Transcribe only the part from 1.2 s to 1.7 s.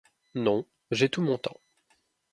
mon temps.